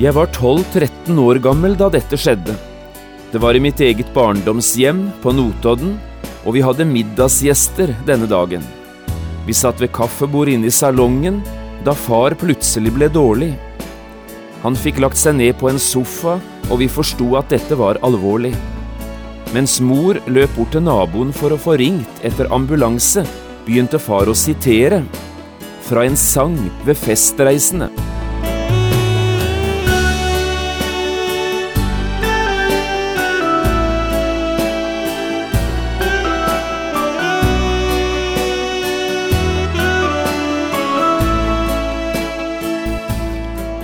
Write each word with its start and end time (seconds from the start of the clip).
Jeg 0.00 0.14
var 0.16 0.30
12-13 0.32 1.18
år 1.20 1.38
gammel 1.44 1.74
da 1.76 1.90
dette 1.92 2.16
skjedde. 2.16 2.54
Det 3.34 3.40
var 3.42 3.52
i 3.52 3.60
mitt 3.60 3.82
eget 3.84 4.08
barndomshjem 4.14 5.02
på 5.20 5.34
Notodden, 5.36 5.98
og 6.48 6.54
vi 6.56 6.62
hadde 6.64 6.86
middagsgjester 6.88 7.92
denne 8.08 8.24
dagen. 8.30 8.64
Vi 9.44 9.52
satt 9.52 9.82
ved 9.82 9.92
kaffebord 9.92 10.48
inne 10.48 10.70
i 10.70 10.72
salongen 10.72 11.42
da 11.84 11.92
far 11.92 12.32
plutselig 12.40 12.94
ble 12.96 13.10
dårlig. 13.12 13.50
Han 14.64 14.78
fikk 14.78 15.02
lagt 15.04 15.20
seg 15.20 15.36
ned 15.36 15.58
på 15.60 15.68
en 15.68 15.80
sofa, 15.80 16.38
og 16.70 16.80
vi 16.80 16.88
forsto 16.88 17.34
at 17.36 17.52
dette 17.52 17.76
var 17.76 18.00
alvorlig. 18.06 18.54
Mens 19.52 19.82
mor 19.84 20.16
løp 20.32 20.54
bort 20.56 20.72
til 20.72 20.86
naboen 20.86 21.34
for 21.36 21.52
å 21.52 21.60
få 21.60 21.76
ringt 21.76 22.24
etter 22.24 22.48
ambulanse, 22.56 23.26
begynte 23.68 24.00
far 24.00 24.32
å 24.32 24.38
sitere 24.46 25.02
fra 25.90 26.08
en 26.08 26.16
sang 26.16 26.56
ved 26.88 26.96
festreisende. 26.96 27.90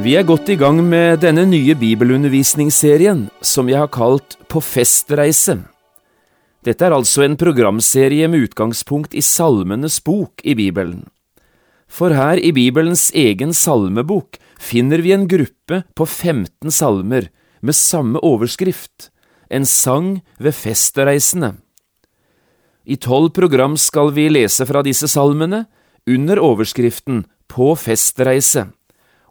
Vi 0.00 0.14
er 0.16 0.24
godt 0.24 0.48
i 0.48 0.54
gang 0.56 0.78
med 0.80 1.20
denne 1.20 1.42
nye 1.44 1.74
bibelundervisningsserien 1.76 3.26
som 3.44 3.68
jeg 3.68 3.76
har 3.76 3.90
kalt 3.92 4.38
På 4.48 4.62
festreise. 4.64 5.58
Dette 6.64 6.86
er 6.86 6.96
altså 6.96 7.26
en 7.26 7.36
programserie 7.36 8.24
med 8.32 8.48
utgangspunkt 8.48 9.12
i 9.12 9.20
Salmenes 9.20 10.00
bok 10.00 10.40
i 10.48 10.56
Bibelen. 10.56 11.04
For 11.92 12.16
her 12.16 12.40
i 12.40 12.54
Bibelens 12.56 13.10
egen 13.12 13.52
salmebok 13.52 14.40
finner 14.56 15.04
vi 15.04 15.12
en 15.12 15.28
gruppe 15.28 15.82
på 15.92 16.08
15 16.08 16.72
salmer 16.72 17.28
med 17.60 17.76
samme 17.76 18.24
overskrift, 18.24 19.10
en 19.52 19.68
sang 19.68 20.22
ved 20.40 20.56
festreisende. 20.56 21.58
I 22.88 22.96
tolv 22.96 23.34
program 23.36 23.76
skal 23.76 24.14
vi 24.16 24.30
lese 24.32 24.64
fra 24.64 24.80
disse 24.82 25.04
salmene 25.04 25.66
under 26.08 26.40
overskriften 26.40 27.26
På 27.46 27.74
festreise 27.76 28.70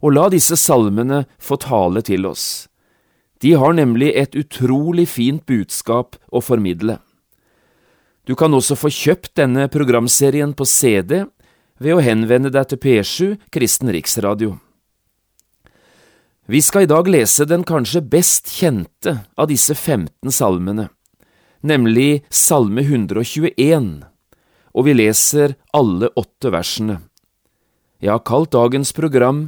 og 0.01 0.15
la 0.17 0.27
disse 0.33 0.57
salmene 0.57 1.23
få 1.41 1.57
tale 1.61 2.01
til 2.05 2.25
oss. 2.29 2.67
De 3.41 3.53
har 3.57 3.73
nemlig 3.73 4.11
et 4.17 4.35
utrolig 4.37 5.07
fint 5.09 5.45
budskap 5.49 6.17
å 6.29 6.41
formidle. 6.45 6.99
Du 8.25 8.35
kan 8.37 8.53
også 8.53 8.77
få 8.77 8.91
kjøpt 8.93 9.33
denne 9.39 9.65
programserien 9.73 10.53
på 10.53 10.67
CD 10.69 11.23
ved 11.81 11.95
å 11.95 12.03
henvende 12.05 12.51
deg 12.53 12.69
til 12.69 12.81
P7 12.81 13.31
Kristen 13.53 13.89
Riksradio. 13.93 14.59
Vi 16.45 16.61
skal 16.61 16.85
i 16.85 16.89
dag 16.89 17.07
lese 17.09 17.47
den 17.47 17.63
kanskje 17.65 18.03
best 18.03 18.51
kjente 18.53 19.21
av 19.39 19.49
disse 19.49 19.73
15 19.73 20.33
salmene, 20.35 20.89
nemlig 21.65 22.25
Salme 22.29 22.83
121, 22.83 24.01
og 24.75 24.85
vi 24.85 24.95
leser 24.97 25.55
alle 25.73 26.11
åtte 26.17 26.51
versene. 26.53 26.99
Jeg 28.01 28.11
har 28.11 28.25
kalt 28.25 28.53
dagens 28.53 28.93
program 28.97 29.45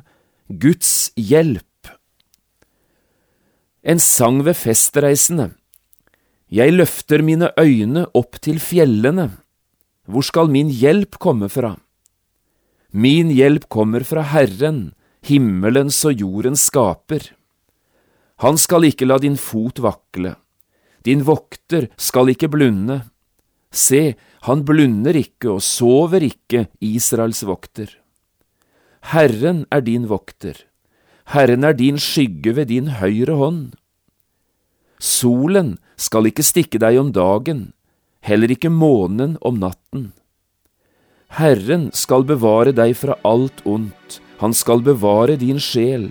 Guds 0.50 1.14
hjelp. 1.16 1.88
En 3.84 4.00
sang 4.00 4.42
ved 4.44 4.58
festreisende. 4.60 5.54
Jeg 6.52 6.76
løfter 6.76 7.24
mine 7.24 7.50
øyne 7.60 8.04
opp 8.14 8.42
til 8.44 8.60
fjellene. 8.60 9.30
Hvor 10.04 10.26
skal 10.28 10.52
min 10.52 10.68
hjelp 10.68 11.16
komme 11.16 11.48
fra? 11.48 11.78
Min 12.92 13.32
hjelp 13.32 13.70
kommer 13.72 14.04
fra 14.04 14.22
Herren, 14.34 14.92
himmelens 15.24 16.04
og 16.06 16.20
jordens 16.20 16.68
skaper. 16.68 17.32
Han 18.44 18.60
skal 18.60 18.92
ikke 18.92 19.08
la 19.08 19.18
din 19.24 19.40
fot 19.40 19.80
vakle. 19.80 20.36
Din 21.08 21.24
vokter 21.24 21.88
skal 21.96 22.36
ikke 22.36 22.52
blunde. 22.52 23.00
Se, 23.72 24.14
han 24.44 24.68
blunder 24.68 25.16
ikke 25.16 25.56
og 25.56 25.64
sover 25.64 26.28
ikke, 26.28 26.68
Israels 26.84 27.46
vokter. 27.48 28.03
Herren 29.12 29.66
er 29.72 29.82
din 29.84 30.08
vokter, 30.08 30.56
Herren 31.28 31.64
er 31.68 31.76
din 31.76 32.00
skygge 32.00 32.56
ved 32.56 32.70
din 32.72 32.88
høyre 33.00 33.36
hånd. 33.36 33.74
Solen 35.00 35.78
skal 36.00 36.30
ikke 36.30 36.46
stikke 36.48 36.80
deg 36.80 36.98
om 37.02 37.12
dagen, 37.12 37.74
heller 38.24 38.52
ikke 38.56 38.72
månen 38.72 39.36
om 39.44 39.60
natten. 39.60 40.14
Herren 41.36 41.90
skal 41.92 42.24
bevare 42.24 42.72
deg 42.72 42.96
fra 42.96 43.18
alt 43.28 43.64
ondt, 43.68 44.22
han 44.40 44.56
skal 44.56 44.84
bevare 44.86 45.36
din 45.42 45.60
sjel. 45.60 46.08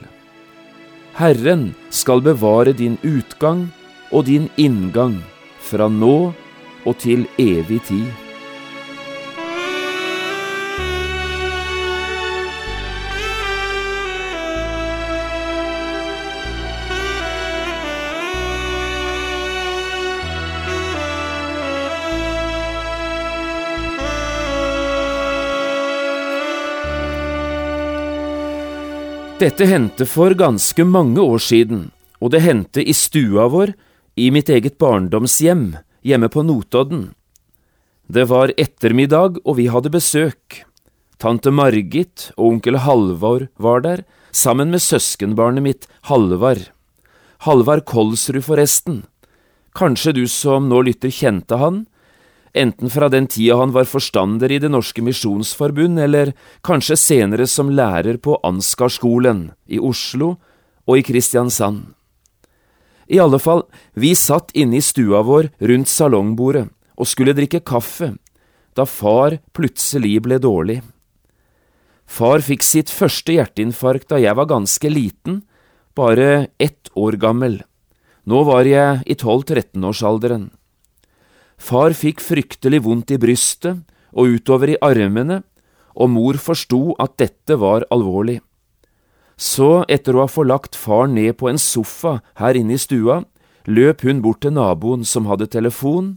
Herren 1.16 1.70
skal 1.91 2.20
bevare 2.24 2.72
din 2.76 2.98
utgang 3.04 3.70
og 4.12 4.26
din 4.28 4.50
inngang 4.60 5.20
fra 5.60 5.88
nå 5.88 6.32
og 6.84 6.94
til 7.00 7.24
evig 7.41 7.80
tid. 7.88 8.31
Dette 29.42 29.66
hendte 29.66 30.06
for 30.06 30.36
ganske 30.38 30.84
mange 30.86 31.19
år 31.19 31.41
siden, 31.42 31.88
og 32.22 32.30
det 32.30 32.44
hendte 32.44 32.78
i 32.78 32.92
stua 32.94 33.48
vår, 33.50 33.72
i 34.14 34.28
mitt 34.30 34.47
eget 34.47 34.76
barndomshjem, 34.78 35.64
hjemme 36.06 36.28
på 36.30 36.44
Notodden. 36.47 37.08
Det 38.06 38.28
var 38.30 38.53
ettermiddag, 38.54 39.41
og 39.42 39.56
vi 39.58 39.66
hadde 39.66 39.91
besøk. 39.91 40.60
Tante 41.19 41.50
Margit 41.50 42.28
og 42.36 42.53
onkel 42.53 42.78
Halvor 42.84 43.48
var 43.58 43.82
der, 43.82 44.04
sammen 44.30 44.70
med 44.70 44.84
søskenbarnet 44.84 45.66
mitt, 45.66 45.91
Halvard. 46.06 46.69
Halvard 47.42 47.82
Kolsrud, 47.82 48.44
forresten. 48.47 49.03
Kanskje 49.74 50.14
du 50.20 50.26
som 50.30 50.70
nå 50.70 50.84
lytter 50.86 51.10
kjente 51.10 51.59
han, 51.59 51.88
enten 52.55 52.91
fra 52.91 53.09
den 53.09 53.27
tida 53.27 53.57
han 53.61 53.73
var 53.73 53.89
forstander 53.89 54.53
i 54.53 54.59
Det 54.63 54.71
Norske 54.73 55.03
Misjonsforbund, 55.03 55.99
eller 56.01 56.33
kanskje 56.65 56.97
senere 56.97 57.47
som 57.47 57.72
lærer 57.72 58.19
på 58.22 58.39
Ansgarskolen 58.45 59.51
i 59.66 59.81
Oslo 59.81 60.37
og 60.87 60.99
i 60.99 61.04
Kristiansand. 61.07 61.95
I 63.13 63.19
alle 63.21 63.39
fall, 63.43 63.65
vi 63.95 64.15
satt 64.16 64.54
inne 64.57 64.78
i 64.78 64.84
stua 64.84 65.22
vår 65.27 65.51
rundt 65.60 65.91
salongbordet 65.91 66.69
og 66.97 67.09
skulle 67.09 67.34
drikke 67.37 67.60
kaffe 67.66 68.13
da 68.77 68.87
far 68.89 69.37
plutselig 69.53 70.16
ble 70.25 70.39
dårlig. 70.41 70.81
Far 72.09 72.45
fikk 72.45 72.65
sitt 72.65 72.93
første 72.93 73.34
hjerteinfarkt 73.37 74.09
da 74.13 74.21
jeg 74.21 74.37
var 74.37 74.48
ganske 74.48 74.89
liten, 74.89 75.43
bare 75.97 76.48
ett 76.60 76.89
år 76.97 77.19
gammel. 77.21 77.60
Nå 78.25 78.43
var 78.48 78.69
jeg 78.69 79.03
i 79.05 79.16
12–13-årsalderen. 79.19 80.51
Far 81.62 81.94
fikk 81.94 82.20
fryktelig 82.24 82.82
vondt 82.82 83.12
i 83.14 83.20
brystet 83.22 83.84
og 84.10 84.34
utover 84.34 84.72
i 84.74 84.80
armene, 84.82 85.42
og 85.94 86.10
mor 86.10 86.38
forsto 86.41 86.97
at 87.03 87.14
dette 87.20 87.59
var 87.60 87.84
alvorlig. 87.92 88.41
Så, 89.36 89.84
etter 89.91 90.16
å 90.16 90.24
ha 90.24 90.30
forlagt 90.30 90.76
far 90.78 91.06
ned 91.10 91.36
på 91.38 91.50
en 91.50 91.60
sofa 91.60 92.18
her 92.41 92.59
inne 92.59 92.76
i 92.76 92.82
stua, 92.82 93.22
løp 93.66 94.03
hun 94.06 94.22
bort 94.24 94.42
til 94.42 94.56
naboen 94.56 95.06
som 95.06 95.28
hadde 95.30 95.50
telefon, 95.53 96.16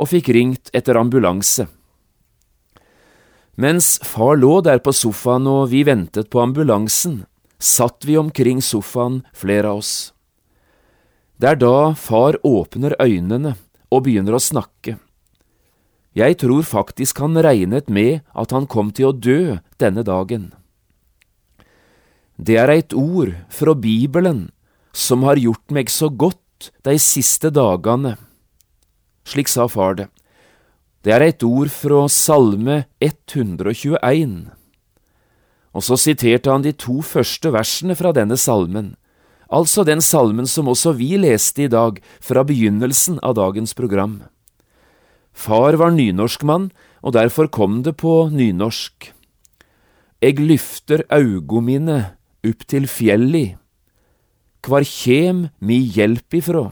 og 0.00 0.10
fikk 0.10 0.32
ringt 0.34 0.72
etter 0.74 0.98
ambulanse. 0.98 1.68
Mens 3.60 3.98
far 4.02 4.38
lå 4.40 4.60
der 4.64 4.80
på 4.82 4.94
sofaen 4.96 5.46
og 5.46 5.68
vi 5.70 5.84
ventet 5.86 6.30
på 6.32 6.40
ambulansen, 6.42 7.22
satt 7.62 8.08
vi 8.08 8.16
omkring 8.18 8.62
sofaen, 8.64 9.20
flere 9.36 9.70
av 9.70 9.82
oss. 9.84 10.12
Det 11.38 11.52
er 11.52 11.60
da 11.60 11.92
far 11.98 12.38
åpner 12.46 12.96
øynene 13.02 13.54
og 13.92 14.06
begynner 14.06 14.38
å 14.38 14.42
snakke. 14.42 14.96
Jeg 16.16 16.36
tror 16.40 16.64
faktisk 16.64 17.20
han 17.24 17.36
regnet 17.40 17.88
med 17.88 18.20
at 18.36 18.52
han 18.52 18.68
kom 18.68 18.90
til 18.92 19.10
å 19.10 19.16
dø 19.16 19.58
denne 19.80 20.04
dagen. 20.04 20.52
det 22.42 22.56
er 22.58 22.70
eit 22.72 22.92
ord 22.92 23.36
fra 23.52 23.74
Bibelen 23.74 24.50
som 24.92 25.22
har 25.22 25.38
gjort 25.38 25.70
meg 25.70 25.90
så 25.90 26.08
godt 26.08 26.72
de 26.82 26.96
siste 26.98 27.50
dagane. 27.54 28.16
Slik 29.24 29.48
sa 29.48 29.68
far 29.68 29.94
det. 30.00 30.08
Det 31.02 31.12
er 31.14 31.22
eit 31.22 31.42
ord 31.42 31.70
fra 31.70 32.08
Salme 32.08 32.84
121. 33.00 34.50
Og 35.72 35.82
så 35.86 35.96
siterte 35.96 36.50
han 36.50 36.64
de 36.66 36.74
to 36.76 37.00
første 37.02 37.52
versene 37.54 37.96
fra 37.98 38.12
denne 38.12 38.36
salmen, 38.36 38.94
altså 39.52 39.84
den 39.84 40.00
salmen 40.00 40.48
som 40.48 40.70
også 40.72 40.94
vi 40.96 41.14
leste 41.20 41.66
i 41.66 41.70
dag 41.70 42.00
fra 42.24 42.44
begynnelsen 42.48 43.20
av 43.22 43.36
dagens 43.36 43.76
program. 43.76 44.22
Far 45.32 45.76
var 45.80 45.92
nynorskmann, 45.92 46.70
og 47.02 47.16
derfor 47.16 47.48
kom 47.52 47.82
det 47.82 47.96
på 48.00 48.28
nynorsk. 48.32 49.12
Eg 50.22 50.38
lyfter 50.38 51.02
augo 51.10 51.60
mine 51.64 52.14
opp 52.46 52.64
til 52.70 52.86
fjelli, 52.90 53.56
kvar 54.62 54.86
kjem 54.86 55.48
mi 55.58 55.80
hjelp 55.90 56.36
ifrå? 56.38 56.68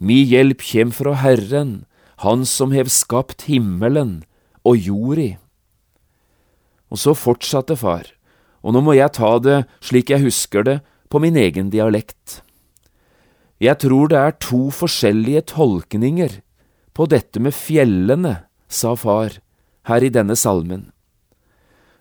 Mi 0.00 0.22
hjelp 0.24 0.64
kjem 0.64 0.92
fra 0.94 1.14
Herren, 1.20 1.84
Han 2.22 2.44
som 2.46 2.70
hev 2.70 2.86
skapt 2.86 3.48
himmelen 3.50 4.22
og 4.62 4.76
jordi. 4.78 5.38
Og 6.86 7.00
så 7.02 7.16
fortsatte 7.18 7.74
far, 7.74 8.06
og 8.62 8.76
nå 8.76 8.82
må 8.86 8.94
jeg 8.94 9.10
ta 9.16 9.40
det 9.42 9.64
slik 9.82 10.12
jeg 10.12 10.22
husker 10.22 10.62
det, 10.62 10.76
på 11.12 11.20
min 11.20 11.36
egen 11.36 11.68
dialekt. 11.68 12.40
Jeg 13.60 13.76
tror 13.84 14.08
det 14.08 14.16
er 14.18 14.38
to 14.40 14.70
forskjellige 14.72 15.44
tolkninger 15.52 16.40
på 16.96 17.06
dette 17.12 17.40
med 17.44 17.52
fjellene, 17.52 18.48
sa 18.72 18.94
far 18.96 19.36
her 19.90 20.04
i 20.04 20.08
denne 20.08 20.36
salmen. 20.40 20.88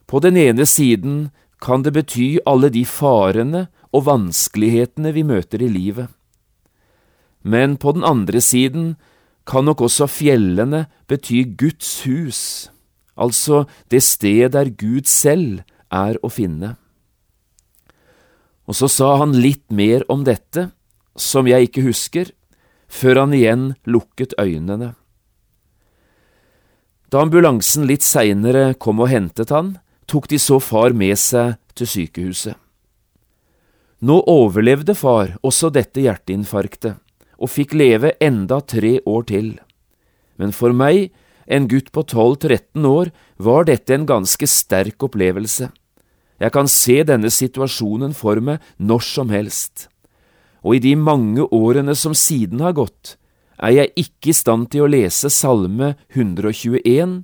På 0.07 0.23
den 0.23 0.39
ene 0.39 0.63
siden 0.63 1.29
kan 1.61 1.83
det 1.83 1.93
bety 1.95 2.39
alle 2.47 2.71
de 2.71 2.85
farene 2.87 3.67
og 3.91 4.07
vanskelighetene 4.07 5.11
vi 5.11 5.27
møter 5.27 5.61
i 5.61 5.69
livet. 5.71 6.07
Men 7.43 7.75
på 7.75 7.91
den 7.97 8.07
andre 8.07 8.41
siden 8.41 8.95
kan 9.45 9.67
nok 9.67 9.83
også 9.89 10.07
fjellene 10.07 10.85
bety 11.11 11.43
Guds 11.59 12.03
hus, 12.07 12.71
altså 13.19 13.65
det 13.91 14.03
sted 14.05 14.53
der 14.55 14.71
Gud 14.71 15.09
selv 15.09 15.65
er 15.91 16.15
å 16.23 16.31
finne. 16.31 16.77
Og 18.71 18.77
så 18.77 18.87
sa 18.87 19.17
han 19.19 19.33
litt 19.35 19.65
mer 19.67 20.05
om 20.07 20.21
dette, 20.23 20.69
som 21.19 21.47
jeg 21.49 21.67
ikke 21.67 21.83
husker, 21.83 22.29
før 22.87 23.25
han 23.25 23.33
igjen 23.35 23.65
lukket 23.83 24.31
øynene. 24.39 24.93
Da 27.11 27.25
ambulansen 27.25 27.83
litt 27.89 28.05
seinere 28.07 28.69
kom 28.79 29.03
og 29.03 29.11
hentet 29.11 29.51
han, 29.51 29.73
tok 30.07 30.29
de 30.31 30.39
så 30.39 30.61
far 30.63 30.95
med 30.95 31.19
seg 31.19 31.57
til 31.75 31.89
sykehuset. 31.97 32.55
Nå 34.07 34.21
overlevde 34.31 34.95
far 34.95 35.35
også 35.43 35.67
dette 35.75 35.99
hjerteinfarktet, 36.07 36.95
og 37.43 37.51
fikk 37.51 37.75
leve 37.75 38.13
enda 38.23 38.61
tre 38.63 39.01
år 39.03 39.27
til. 39.27 39.51
Men 40.39 40.55
for 40.55 40.71
meg, 40.71 41.11
en 41.43 41.67
gutt 41.67 41.91
på 41.91 42.05
12–13 42.07 42.87
år, 42.87 43.11
var 43.35 43.67
dette 43.67 43.99
en 43.99 44.07
ganske 44.07 44.47
sterk 44.47 45.03
opplevelse. 45.03 45.67
Jeg 46.41 46.53
kan 46.55 46.69
se 46.71 47.01
denne 47.05 47.29
situasjonen 47.29 48.15
for 48.17 48.41
meg 48.41 48.63
når 48.81 49.03
som 49.05 49.29
helst. 49.33 49.87
Og 50.65 50.77
i 50.77 50.83
de 50.83 50.95
mange 50.97 51.45
årene 51.53 51.93
som 51.97 52.15
siden 52.17 52.61
har 52.65 52.73
gått, 52.77 53.15
er 53.61 53.75
jeg 53.75 53.93
ikke 54.07 54.31
i 54.31 54.37
stand 54.37 54.71
til 54.73 54.85
å 54.85 54.89
lese 54.89 55.29
Salme 55.29 55.93
121 56.15 57.21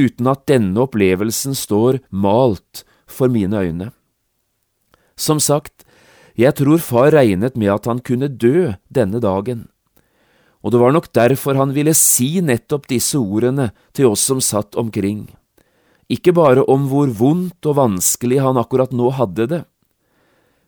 uten 0.00 0.28
at 0.32 0.44
denne 0.48 0.84
opplevelsen 0.84 1.56
står 1.56 2.02
malt 2.12 2.84
for 3.08 3.32
mine 3.32 3.56
øyne. 3.56 3.90
Som 5.16 5.40
sagt, 5.40 5.84
jeg 6.36 6.56
tror 6.56 6.80
far 6.84 7.10
regnet 7.16 7.56
med 7.56 7.72
at 7.72 7.88
han 7.88 8.00
kunne 8.04 8.28
dø 8.28 8.72
denne 8.92 9.20
dagen, 9.20 9.68
og 10.60 10.72
det 10.72 10.80
var 10.80 10.92
nok 10.92 11.08
derfor 11.16 11.56
han 11.56 11.72
ville 11.72 11.96
si 11.96 12.40
nettopp 12.44 12.88
disse 12.90 13.16
ordene 13.16 13.70
til 13.96 14.12
oss 14.12 14.24
som 14.28 14.42
satt 14.44 14.76
omkring, 14.80 15.28
ikke 16.10 16.34
bare 16.34 16.64
om 16.70 16.88
hvor 16.90 17.10
vondt 17.14 17.66
og 17.70 17.78
vanskelig 17.78 18.40
han 18.42 18.58
akkurat 18.58 18.92
nå 18.96 19.12
hadde 19.14 19.46
det, 19.50 19.62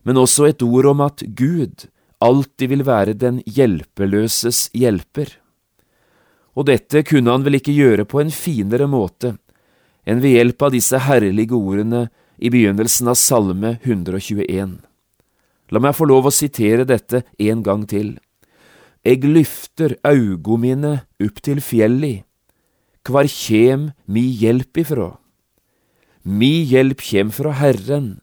men 0.06 0.18
også 0.18 0.48
et 0.48 0.62
ord 0.62 0.88
om 0.92 1.02
at 1.04 1.22
Gud 1.38 1.86
alltid 2.22 2.70
vil 2.70 2.84
være 2.86 3.14
den 3.18 3.40
hjelpeløses 3.46 4.68
hjelper. 4.74 5.28
Og 6.54 6.66
dette 6.68 7.02
kunne 7.08 7.32
han 7.32 7.46
vel 7.46 7.58
ikke 7.58 7.74
gjøre 7.74 8.06
på 8.06 8.20
en 8.22 8.32
finere 8.34 8.88
måte 8.90 9.36
enn 10.02 10.22
ved 10.22 10.34
hjelp 10.34 10.64
av 10.66 10.74
disse 10.74 10.98
herlige 10.98 11.54
ordene 11.54 12.08
i 12.42 12.50
begynnelsen 12.50 13.10
av 13.10 13.18
Salme 13.18 13.76
121. 13.84 14.80
La 15.72 15.80
meg 15.80 15.94
få 15.96 16.08
lov 16.10 16.26
å 16.28 16.34
sitere 16.34 16.84
dette 16.84 17.22
en 17.38 17.62
gang 17.64 17.86
til. 17.88 18.16
Eg 19.06 19.24
lyfter 19.26 19.96
augo 20.06 20.58
mine 20.60 20.92
opp 21.22 21.38
til 21.42 21.62
fjelli, 21.62 22.20
kvar 23.06 23.30
kjem 23.30 23.90
mi 24.06 24.26
hjelp 24.42 24.82
ifrå? 24.82 25.08
Mi 26.22 26.62
hjelp 26.62 27.02
kjem 27.02 27.32
fra 27.34 27.52
Herren, 27.58 28.20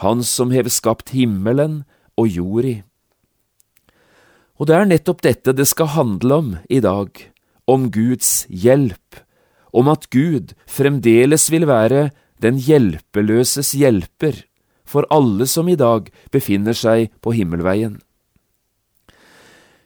Han 0.00 0.22
som 0.24 0.50
hever 0.50 0.70
skapt 0.70 1.10
himmelen 1.12 1.82
og 2.16 2.28
jordi. 2.30 2.82
Og 4.56 4.68
det 4.68 4.76
er 4.76 4.86
nettopp 4.88 5.20
dette 5.24 5.52
det 5.52 5.66
skal 5.68 5.90
handle 5.92 6.36
om 6.36 6.52
i 6.70 6.80
dag, 6.80 7.10
om 7.66 7.90
Guds 7.92 8.46
hjelp, 8.48 9.20
om 9.72 9.90
at 9.92 10.08
Gud 10.14 10.54
fremdeles 10.64 11.50
vil 11.52 11.66
være 11.68 12.10
den 12.40 12.56
hjelpeløses 12.56 13.74
hjelper 13.76 14.44
for 14.88 15.06
alle 15.10 15.46
som 15.46 15.68
i 15.68 15.76
dag 15.76 16.08
befinner 16.32 16.76
seg 16.76 17.10
på 17.20 17.34
himmelveien. 17.36 17.98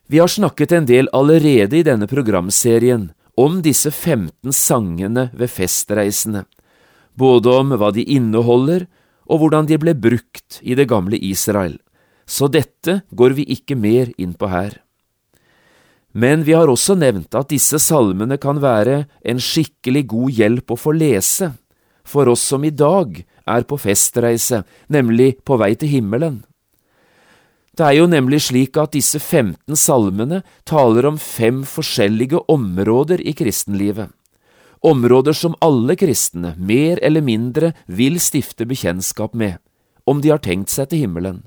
Vi 0.06 0.20
har 0.20 0.28
snakket 0.28 0.72
en 0.72 0.86
del 0.86 1.08
allerede 1.16 1.80
i 1.80 1.86
denne 1.86 2.06
programserien 2.06 3.10
om 3.40 3.62
disse 3.64 3.90
15 3.90 4.52
sangene 4.54 5.30
ved 5.32 5.50
festreisene, 5.50 6.44
både 7.14 7.50
om 7.50 7.74
hva 7.78 7.90
de 7.94 8.04
inneholder 8.04 8.86
og 9.24 9.40
hvordan 9.40 9.68
de 9.70 9.78
ble 9.80 9.94
brukt 9.96 10.60
i 10.62 10.76
det 10.76 10.88
gamle 10.90 11.18
Israel, 11.18 11.78
så 12.26 12.48
dette 12.48 13.02
går 13.12 13.36
vi 13.38 13.46
ikke 13.56 13.76
mer 13.76 14.12
inn 14.20 14.34
på 14.36 14.48
her. 14.52 14.80
Men 16.14 16.44
vi 16.46 16.54
har 16.54 16.70
også 16.70 16.94
nevnt 16.94 17.34
at 17.34 17.50
disse 17.50 17.80
salmene 17.82 18.38
kan 18.38 18.60
være 18.62 19.04
en 19.26 19.40
skikkelig 19.42 20.04
god 20.12 20.40
hjelp 20.40 20.74
å 20.74 20.78
få 20.78 20.94
lese 20.94 21.50
for 22.06 22.28
oss 22.30 22.44
som 22.44 22.64
i 22.64 22.70
dag 22.70 23.16
er 23.48 23.64
på 23.66 23.78
festreise, 23.80 24.62
nemlig 24.92 25.40
på 25.44 25.56
vei 25.60 25.72
til 25.74 25.90
himmelen. 25.90 26.42
Det 27.74 27.82
er 27.82 27.96
jo 27.98 28.06
nemlig 28.06 28.44
slik 28.46 28.76
at 28.78 28.94
disse 28.94 29.18
15 29.18 29.74
salmene 29.74 30.44
taler 30.68 31.08
om 31.08 31.18
fem 31.18 31.64
forskjellige 31.66 32.44
områder 32.52 33.18
i 33.24 33.34
kristenlivet, 33.34 34.12
områder 34.84 35.32
som 35.32 35.56
alle 35.64 35.96
kristne, 35.96 36.54
mer 36.58 37.00
eller 37.02 37.24
mindre, 37.24 37.72
vil 37.86 38.20
stifte 38.20 38.66
bekjentskap 38.68 39.34
med, 39.34 39.56
om 40.04 40.20
de 40.20 40.32
har 40.34 40.42
tenkt 40.44 40.72
seg 40.72 40.90
til 40.90 41.06
himmelen. 41.06 41.42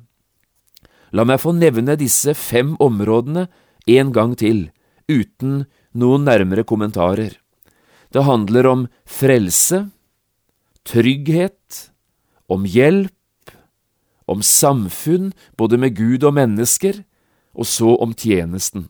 La 1.14 1.24
meg 1.24 1.40
få 1.40 1.54
nevne 1.56 1.96
disse 2.00 2.34
fem 2.36 2.76
områdene 2.84 3.48
en 3.88 4.10
gang 4.12 4.34
til, 4.40 4.68
uten 5.08 5.68
noen 5.94 6.26
nærmere 6.28 6.66
kommentarer. 6.68 7.38
Det 8.12 8.26
handler 8.26 8.68
om 8.68 8.88
frelse, 9.06 9.86
trygghet, 10.88 11.92
om 12.50 12.66
hjelp, 12.66 13.14
om 14.28 14.44
samfunn 14.44 15.32
både 15.60 15.80
med 15.80 15.96
Gud 15.96 16.26
og 16.28 16.36
mennesker, 16.36 17.04
og 17.56 17.66
så 17.66 17.96
om 18.04 18.14
tjenesten. 18.14 18.90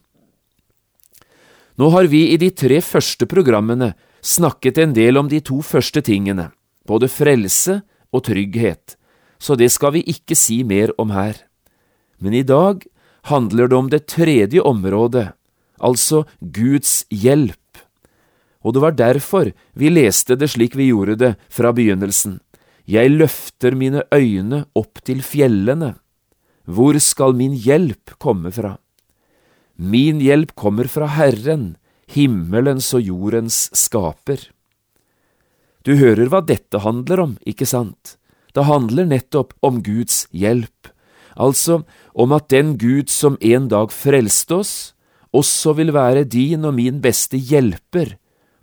Nå 1.78 1.90
har 1.94 2.10
vi 2.10 2.24
i 2.34 2.38
de 2.42 2.50
tre 2.50 2.80
første 2.82 3.28
programmene 3.30 3.94
snakket 4.26 4.80
en 4.82 4.96
del 4.98 5.20
om 5.20 5.30
de 5.30 5.40
to 5.46 5.62
første 5.62 6.02
tingene, 6.02 6.50
både 6.90 7.10
frelse 7.12 7.82
og 8.12 8.26
trygghet, 8.26 8.98
så 9.38 9.56
det 9.56 9.70
skal 9.72 9.94
vi 9.94 10.06
ikke 10.10 10.36
si 10.36 10.64
mer 10.66 10.94
om 10.98 11.14
her. 11.14 11.38
Men 12.18 12.34
i 12.34 12.42
dag 12.42 12.82
handler 13.30 13.70
det 13.70 13.78
om 13.78 13.92
det 13.94 14.08
tredje 14.10 14.64
området, 14.66 15.30
altså 15.78 16.26
Guds 16.42 17.04
hjelp 17.14 17.62
og 18.68 18.74
det 18.76 18.84
var 18.84 18.98
derfor 19.00 19.54
vi 19.80 19.92
leste 19.94 20.36
det 20.36 20.50
slik 20.52 20.76
vi 20.76 20.90
gjorde 20.90 21.16
det 21.22 21.32
fra 21.48 21.72
begynnelsen. 21.72 22.40
Jeg 22.84 23.14
løfter 23.14 23.76
mine 23.76 24.04
øyne 24.12 24.66
opp 24.76 25.00
til 25.08 25.24
fjellene. 25.24 25.96
Hvor 26.68 27.00
skal 27.00 27.36
min 27.36 27.56
hjelp 27.56 28.18
komme 28.20 28.52
fra? 28.52 28.76
Min 29.78 30.22
hjelp 30.26 30.56
kommer 30.58 30.90
fra 30.90 31.06
Herren, 31.14 31.76
himmelens 32.10 32.90
og 32.98 33.06
jordens 33.06 33.68
skaper. 33.78 34.40
Du 35.86 35.94
hører 36.02 36.32
hva 36.34 36.42
dette 36.42 36.82
handler 36.82 37.22
om, 37.22 37.36
ikke 37.46 37.68
sant? 37.70 38.18
Det 38.58 38.66
handler 38.66 39.06
nettopp 39.06 39.54
om 39.62 39.84
Guds 39.86 40.26
hjelp, 40.34 40.90
altså 41.38 41.84
om 42.18 42.34
at 42.34 42.50
den 42.50 42.74
Gud 42.82 43.14
som 43.14 43.38
en 43.38 43.70
dag 43.70 43.94
frelste 43.94 44.58
oss, 44.58 44.76
også 45.30 45.76
vil 45.78 45.94
være 45.94 46.26
din 46.26 46.66
og 46.66 46.74
min 46.80 46.98
beste 47.04 47.38
hjelper 47.38 48.16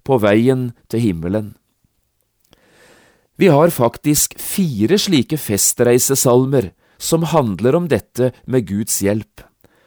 på 0.05 0.19
veien 0.19 0.73
til 0.91 1.05
himmelen. 1.05 1.53
Vi 3.39 3.49
har 3.55 3.71
faktisk 3.75 4.35
fire 4.39 4.99
slike 4.99 5.39
festreisesalmer 5.39 6.73
som 6.99 7.27
handler 7.31 7.79
om 7.79 7.87
dette 7.91 8.33
med 8.47 8.67
Guds 8.67 9.01
hjelp, 9.03 9.43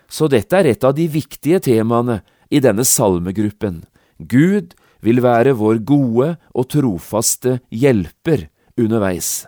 så 0.09 0.29
dette 0.31 0.55
er 0.55 0.71
et 0.71 0.83
av 0.87 0.95
de 0.95 1.07
viktige 1.11 1.59
temaene 1.63 2.21
i 2.49 2.61
denne 2.63 2.85
salmegruppen. 2.87 3.83
Gud 4.17 4.73
vil 5.03 5.21
være 5.21 5.55
vår 5.59 5.81
gode 5.85 6.29
og 6.53 6.69
trofaste 6.71 7.59
hjelper 7.69 8.47
underveis. 8.79 9.47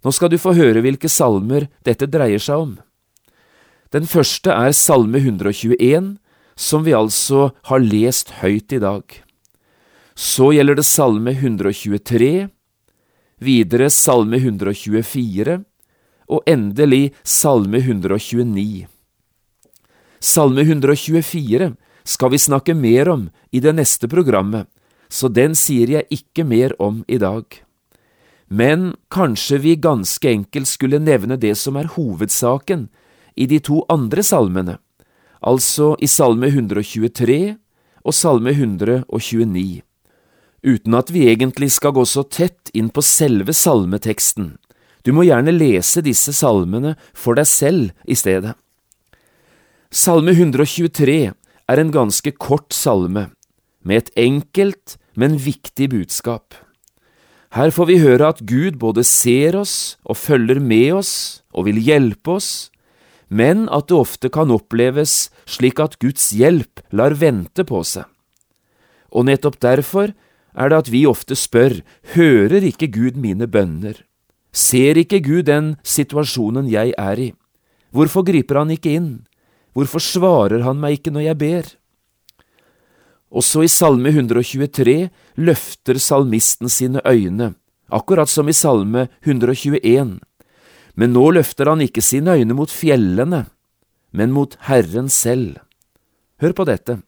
Nå 0.00 0.12
skal 0.16 0.32
du 0.32 0.38
få 0.40 0.54
høre 0.56 0.80
hvilke 0.84 1.10
salmer 1.12 1.68
dette 1.84 2.08
dreier 2.08 2.40
seg 2.40 2.64
om. 2.64 2.78
Den 3.90 4.06
første 4.06 4.54
er 4.54 4.72
Salme 4.76 5.18
121, 5.18 6.14
som 6.54 6.84
vi 6.86 6.94
altså 6.94 7.50
har 7.66 7.82
lest 7.82 8.30
høyt 8.40 8.72
i 8.72 8.80
dag. 8.80 9.02
Så 10.14 10.52
gjelder 10.54 10.78
det 10.78 10.86
Salme 10.86 11.34
123, 11.34 12.48
videre 13.42 13.90
Salme 13.90 14.38
124 14.38 15.58
og 16.30 16.48
endelig 16.48 17.10
Salme 17.26 17.82
129. 17.82 18.86
Salme 20.20 20.60
124 20.60 21.72
skal 22.04 22.30
vi 22.30 22.38
snakke 22.38 22.74
mer 22.76 23.08
om 23.08 23.30
i 23.50 23.60
det 23.64 23.72
neste 23.72 24.08
programmet, 24.08 24.66
så 25.08 25.30
den 25.32 25.54
sier 25.56 25.88
jeg 25.88 26.12
ikke 26.12 26.44
mer 26.44 26.74
om 26.76 27.00
i 27.08 27.16
dag. 27.16 27.46
Men 28.52 28.92
kanskje 29.08 29.62
vi 29.64 29.74
ganske 29.80 30.28
enkelt 30.28 30.68
skulle 30.68 31.00
nevne 31.00 31.40
det 31.40 31.54
som 31.56 31.80
er 31.80 31.88
hovedsaken 31.96 32.90
i 33.32 33.48
de 33.48 33.62
to 33.64 33.80
andre 33.88 34.20
salmene, 34.20 34.76
altså 35.40 35.94
i 36.04 36.06
Salme 36.10 36.52
123 36.52 37.56
og 38.04 38.12
Salme 38.12 38.52
129, 38.52 39.80
uten 40.68 41.00
at 41.00 41.16
vi 41.16 41.30
egentlig 41.32 41.72
skal 41.72 41.96
gå 41.96 42.04
så 42.04 42.28
tett 42.28 42.68
inn 42.76 42.92
på 42.92 43.00
selve 43.00 43.56
salmeteksten. 43.56 44.58
Du 45.00 45.14
må 45.16 45.24
gjerne 45.24 45.56
lese 45.56 46.04
disse 46.04 46.36
salmene 46.36 46.98
for 47.16 47.40
deg 47.40 47.48
selv 47.48 47.94
i 48.04 48.18
stedet. 48.18 48.52
Salme 49.90 50.30
123 50.30 51.32
er 51.66 51.80
en 51.82 51.88
ganske 51.90 52.30
kort 52.38 52.70
salme, 52.70 53.24
med 53.82 53.96
et 54.04 54.10
enkelt, 54.22 54.92
men 55.18 55.32
viktig 55.34 55.88
budskap. 55.90 56.54
Her 57.58 57.72
får 57.74 57.88
vi 57.88 57.96
høre 57.98 58.28
at 58.30 58.44
Gud 58.46 58.76
både 58.78 59.02
ser 59.02 59.56
oss 59.58 59.98
og 60.06 60.14
følger 60.14 60.60
med 60.62 60.92
oss 61.00 61.42
og 61.50 61.66
vil 61.66 61.80
hjelpe 61.82 62.36
oss, 62.38 62.70
men 63.26 63.64
at 63.66 63.88
det 63.90 63.96
ofte 63.98 64.30
kan 64.30 64.52
oppleves 64.54 65.32
slik 65.50 65.82
at 65.82 65.96
Guds 65.98 66.28
hjelp 66.38 66.84
lar 66.94 67.16
vente 67.18 67.64
på 67.66 67.82
seg. 67.82 68.06
Og 69.10 69.26
nettopp 69.26 69.58
derfor 69.58 70.12
er 70.54 70.70
det 70.70 70.78
at 70.84 70.92
vi 70.94 71.02
ofte 71.10 71.34
spør, 71.34 71.80
hører 72.14 72.62
ikke 72.62 72.92
Gud 72.94 73.18
mine 73.18 73.50
bønner? 73.50 73.98
Ser 74.54 75.02
ikke 75.02 75.18
Gud 75.18 75.50
den 75.50 75.74
situasjonen 75.82 76.70
jeg 76.70 76.94
er 76.94 77.24
i? 77.26 77.28
Hvorfor 77.90 78.22
griper 78.22 78.62
han 78.62 78.70
ikke 78.70 78.94
inn? 78.94 79.10
Hvorfor 79.76 80.02
svarer 80.02 80.64
han 80.66 80.80
meg 80.82 80.98
ikke 80.98 81.12
når 81.14 81.28
jeg 81.28 81.40
ber? 81.40 81.68
Også 83.30 83.62
i 83.62 83.70
Salme 83.70 84.10
123 84.10 84.96
løfter 85.38 86.00
salmisten 86.02 86.70
sine 86.72 87.02
øyne, 87.06 87.52
akkurat 87.86 88.30
som 88.30 88.48
i 88.50 88.56
Salme 88.56 89.06
121, 89.22 90.18
men 90.98 91.14
nå 91.14 91.24
løfter 91.36 91.70
han 91.70 91.84
ikke 91.84 92.02
sine 92.02 92.34
øyne 92.40 92.56
mot 92.58 92.70
fjellene, 92.70 93.44
men 94.10 94.34
mot 94.34 94.56
Herren 94.66 95.08
selv. 95.08 95.60
Hør 96.42 96.56
på 96.58 96.66
dette. 96.66 96.98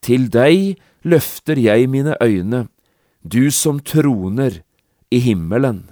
Til 0.00 0.30
deg 0.32 0.78
løfter 1.04 1.60
jeg 1.60 1.90
mine 1.92 2.16
øyne, 2.22 2.66
du 3.20 3.50
som 3.52 3.80
troner 3.80 4.62
i 5.12 5.20
himmelen. 5.20 5.84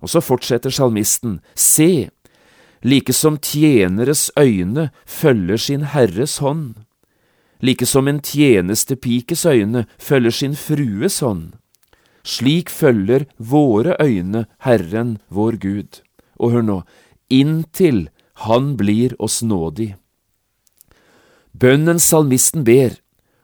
Og 0.00 0.08
så 0.08 0.24
fortsetter 0.24 0.72
salmisten, 0.72 1.40
se, 1.54 2.08
like 2.82 3.12
som 3.12 3.38
tjeneres 3.38 4.30
øyne 4.38 4.90
følger 5.06 5.56
sin 5.56 5.82
herres 5.82 6.38
hånd, 6.38 6.74
like 7.60 7.86
som 7.86 8.08
en 8.08 8.20
tjenestepikes 8.20 9.46
øyne 9.46 9.86
følger 9.98 10.30
sin 10.30 10.54
frues 10.56 11.20
hånd. 11.20 11.52
Slik 12.24 12.70
følger 12.70 13.26
våre 13.38 13.96
øyne 14.00 14.46
Herren 14.58 15.18
vår 15.28 15.58
Gud. 15.58 16.02
Og 16.38 16.52
hør 16.52 16.62
nå, 16.62 16.78
inntil 17.30 18.08
Han 18.46 18.76
blir 18.76 19.14
oss 19.18 19.42
nådig. 19.42 19.94
Bønnen 21.52 21.98
salmisten 22.00 22.64
ber, 22.64 22.96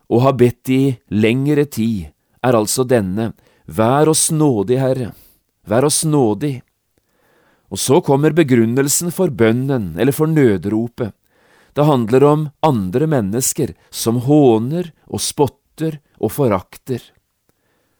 og 0.08 0.22
har 0.22 0.34
bedt 0.40 0.70
i 0.72 0.96
lengre 1.10 1.64
tid, 1.64 2.08
er 2.42 2.56
altså 2.56 2.84
denne, 2.88 3.34
Vær 3.68 4.08
oss 4.08 4.30
nådig, 4.32 4.78
Herre, 4.80 5.12
vær 5.68 5.84
oss 5.84 6.00
nådig. 6.04 6.62
Og 7.68 7.80
så 7.80 8.00
kommer 8.04 8.32
begrunnelsen 8.36 9.12
for 9.12 9.32
bønnen 9.34 9.92
eller 10.00 10.16
for 10.16 10.30
nødropet. 10.30 11.12
Det 11.76 11.84
handler 11.84 12.24
om 12.24 12.48
andre 12.64 13.06
mennesker 13.06 13.74
som 13.90 14.22
håner 14.24 14.90
og 15.06 15.22
spotter 15.22 16.00
og 16.18 16.32
forakter. 16.34 17.02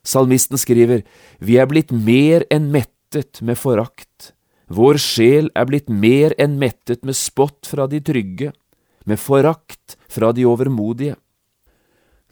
Salmisten 0.02 0.58
skriver, 0.58 1.04
Vi 1.38 1.58
er 1.58 1.68
blitt 1.68 1.92
mer 1.92 2.46
enn 2.50 2.72
mettet 2.72 3.42
med 3.42 3.58
forakt. 3.60 4.32
Vår 4.68 4.98
sjel 5.00 5.50
er 5.54 5.68
blitt 5.68 5.88
mer 5.88 6.34
enn 6.40 6.58
mettet 6.60 7.04
med 7.04 7.16
spott 7.16 7.68
fra 7.68 7.86
de 7.86 8.00
trygge, 8.04 8.52
med 9.04 9.20
forakt 9.20 9.96
fra 10.08 10.32
de 10.32 10.44
overmodige. 10.48 11.16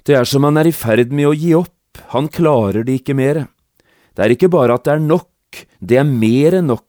Det 0.04 0.16
er 0.16 0.28
som 0.28 0.44
han 0.44 0.56
er 0.60 0.68
i 0.68 0.74
ferd 0.76 1.12
med 1.12 1.30
å 1.30 1.36
gi 1.36 1.54
opp, 1.56 1.72
han 2.12 2.28
klarer 2.28 2.84
det 2.84 3.00
ikke 3.00 3.16
mere. 3.16 3.46
Det 4.14 4.24
er 4.24 4.34
ikke 4.34 4.52
bare 4.52 4.76
at 4.76 4.84
det 4.84 4.92
er 4.96 5.02
nok, 5.04 5.62
det 5.80 5.98
er 6.00 6.08
mer 6.08 6.58
enn 6.58 6.70
nok. 6.72 6.84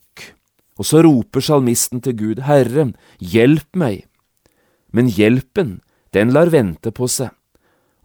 Og 0.77 0.85
så 0.85 1.01
roper 1.05 1.41
salmisten 1.41 2.01
til 2.05 2.15
Gud, 2.17 2.43
Herre, 2.45 2.91
hjelp 3.19 3.69
meg. 3.75 4.05
Men 4.93 5.09
hjelpen, 5.09 5.79
den 6.13 6.31
lar 6.33 6.51
vente 6.53 6.93
på 6.93 7.09
seg, 7.11 7.33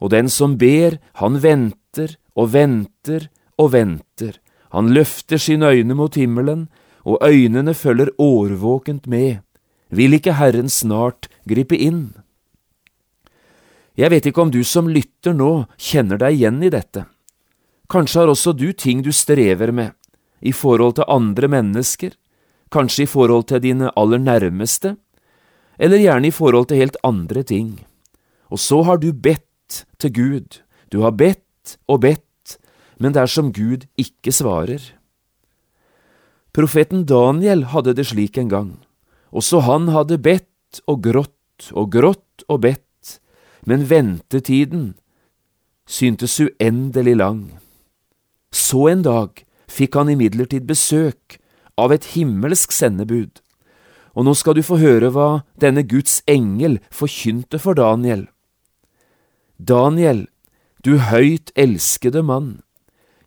og 0.02 0.10
den 0.10 0.28
som 0.32 0.56
ber, 0.58 0.98
han 1.20 1.38
venter 1.44 2.16
og 2.34 2.50
venter 2.56 3.28
og 3.60 3.72
venter, 3.76 4.40
han 4.72 4.90
løfter 4.96 5.38
sine 5.38 5.68
øyne 5.68 5.94
mot 5.94 6.16
himmelen, 6.16 6.66
og 7.04 7.22
øynene 7.22 7.74
følger 7.74 8.10
årvåkent 8.18 9.06
med, 9.06 9.42
vil 9.90 10.16
ikke 10.16 10.38
Herren 10.38 10.70
snart 10.72 11.28
gripe 11.48 11.76
inn? 11.76 12.14
Jeg 13.98 14.10
vet 14.10 14.26
ikke 14.26 14.40
om 14.46 14.52
du 14.52 14.62
som 14.64 14.88
lytter 14.88 15.36
nå 15.36 15.66
kjenner 15.76 16.16
deg 16.22 16.38
igjen 16.38 16.62
i 16.64 16.70
dette. 16.72 17.04
Kanskje 17.92 18.22
har 18.22 18.32
også 18.32 18.54
du 18.56 18.72
ting 18.72 19.02
du 19.04 19.12
strever 19.12 19.72
med, 19.72 19.92
i 20.40 20.52
forhold 20.56 20.96
til 20.96 21.10
andre 21.12 21.50
mennesker, 21.52 22.14
kanskje 22.72 23.06
i 23.06 23.10
forhold 23.10 23.48
til 23.50 23.62
dine 23.62 23.90
aller 23.96 24.20
nærmeste, 24.22 24.96
eller 25.78 26.00
gjerne 26.00 26.28
i 26.28 26.34
forhold 26.34 26.68
til 26.70 26.80
helt 26.82 26.96
andre 27.04 27.42
ting. 27.42 27.80
Og 28.50 28.58
så 28.58 28.82
har 28.82 29.00
du 29.00 29.12
bedt 29.12 29.84
til 29.98 30.12
Gud, 30.12 30.60
du 30.92 31.00
har 31.02 31.16
bedt 31.16 31.78
og 31.88 32.02
bedt, 32.04 32.58
men 32.98 33.14
det 33.14 33.22
er 33.22 33.30
som 33.30 33.52
Gud 33.52 33.86
ikke 33.98 34.32
svarer. 34.32 34.82
Profeten 36.52 37.06
Daniel 37.08 37.64
hadde 37.72 37.94
det 37.96 38.06
slik 38.10 38.36
en 38.38 38.50
gang. 38.52 38.72
Også 39.32 39.62
han 39.64 39.88
hadde 39.88 40.20
bedt 40.20 40.82
og 40.86 41.00
grått 41.04 41.72
og 41.72 41.92
grått 41.94 42.44
og 42.48 42.60
bedt, 42.66 43.18
men 43.64 43.86
ventetiden 43.88 44.92
syntes 45.88 46.36
uendelig 46.40 47.16
lang. 47.16 47.40
Så 48.52 48.90
en 48.92 49.04
dag 49.06 49.44
fikk 49.72 49.96
han 49.96 50.12
imidlertid 50.12 50.68
besøk 50.68 51.38
av 51.80 51.92
et 51.94 52.12
himmelsk 52.14 52.72
sendebud. 52.74 53.40
Og 54.12 54.26
nå 54.26 54.34
skal 54.36 54.58
du 54.58 54.62
få 54.64 54.76
høre 54.80 55.12
hva 55.14 55.44
denne 55.60 55.84
Guds 55.88 56.20
engel 56.28 56.78
forkynte 56.92 57.60
for 57.62 57.78
Daniel. 57.78 58.26
Daniel, 59.56 60.26
du 60.84 60.98
høyt 60.98 61.52
elskede 61.56 62.24
mann, 62.26 62.60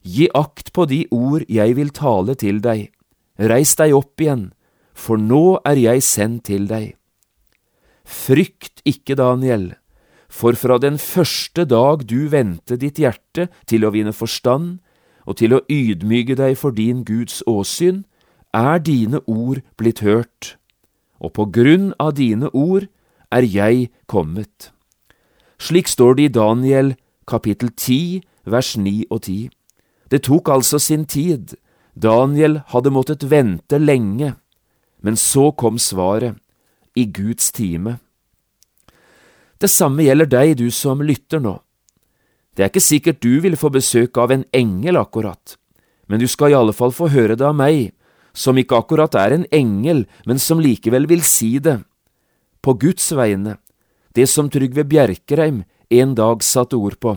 gi 0.03 0.27
akt 0.37 0.73
på 0.75 0.85
de 0.85 1.05
ord 1.15 1.45
jeg 1.49 1.77
vil 1.77 1.89
tale 1.95 2.35
til 2.37 2.59
deg, 2.61 2.91
reis 3.39 3.73
deg 3.79 3.95
opp 3.97 4.21
igjen, 4.21 4.51
for 4.93 5.17
nå 5.17 5.57
er 5.65 5.79
jeg 5.79 6.03
sendt 6.05 6.45
til 6.51 6.67
deg. 6.69 6.93
Frykt 8.05 8.83
ikke, 8.85 9.17
Daniel, 9.17 9.73
for 10.29 10.57
fra 10.59 10.77
den 10.77 10.99
første 11.01 11.65
dag 11.65 12.03
du 12.05 12.27
vendte 12.29 12.77
ditt 12.77 12.99
hjerte 13.01 13.47
til 13.65 13.85
å 13.85 13.93
vinne 13.95 14.13
forstand 14.13 14.77
og 15.25 15.39
til 15.39 15.55
å 15.55 15.63
ydmyke 15.71 16.37
deg 16.37 16.57
for 16.59 16.75
din 16.75 17.01
Guds 17.07 17.41
åsyn, 17.49 18.03
er 18.55 18.79
dine 18.79 19.19
ord 19.27 19.59
blitt 19.77 19.99
hørt, 19.99 20.55
og 21.19 21.35
på 21.35 21.49
grunn 21.51 21.91
av 21.99 22.15
dine 22.15 22.47
ord 22.55 22.87
er 23.31 23.43
jeg 23.43 23.89
kommet. 24.07 24.71
Slik 25.59 25.91
står 25.91 26.15
det 26.15 26.29
i 26.29 26.35
Daniel 26.39 26.95
kapittel 27.27 27.71
10 27.75 28.23
vers 28.45 28.75
9 28.77 29.05
og 29.09 29.21
10. 29.25 29.49
Det 30.11 30.21
tok 30.23 30.49
altså 30.53 30.79
sin 30.79 31.05
tid, 31.05 31.55
Daniel 31.95 32.61
hadde 32.71 32.93
måttet 32.93 33.29
vente 33.31 33.79
lenge, 33.79 34.35
men 35.01 35.15
så 35.15 35.51
kom 35.51 35.79
svaret, 35.79 36.35
i 36.95 37.05
Guds 37.11 37.51
time. 37.51 37.97
Det 39.59 39.67
samme 39.67 40.05
gjelder 40.05 40.29
deg, 40.31 40.53
du 40.59 40.71
som 40.71 41.01
lytter 41.03 41.41
nå. 41.43 41.57
Det 42.55 42.63
er 42.63 42.71
ikke 42.71 42.83
sikkert 42.83 43.19
du 43.19 43.41
vil 43.43 43.57
få 43.59 43.67
besøk 43.73 44.15
av 44.15 44.31
en 44.31 44.45
engel 44.55 44.95
akkurat, 44.95 45.57
men 46.07 46.21
du 46.23 46.27
skal 46.31 46.53
i 46.53 46.55
alle 46.55 46.75
fall 46.75 46.93
få 46.95 47.09
høre 47.11 47.35
det 47.35 47.43
av 47.43 47.55
meg, 47.57 47.91
som 48.35 48.57
ikke 48.59 48.77
akkurat 48.83 49.15
er 49.17 49.33
en 49.33 49.45
engel, 49.55 50.03
men 50.27 50.41
som 50.41 50.59
likevel 50.61 51.07
vil 51.09 51.23
si 51.25 51.55
det, 51.63 51.79
på 52.61 52.75
Guds 52.81 53.07
vegne, 53.15 53.57
det 54.15 54.27
som 54.31 54.49
Trygve 54.51 54.85
Bjerkreim 54.87 55.63
en 55.93 56.15
dag 56.17 56.43
satte 56.43 56.77
ord 56.77 56.99
på. 56.99 57.15